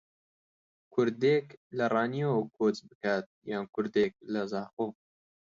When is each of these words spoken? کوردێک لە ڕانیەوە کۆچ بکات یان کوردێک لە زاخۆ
کوردێک 0.93 1.47
لە 1.77 1.85
ڕانیەوە 1.93 2.39
کۆچ 2.57 2.77
بکات 2.89 3.25
یان 3.51 3.65
کوردێک 3.73 4.13
لە 4.33 4.41
زاخۆ 4.51 4.87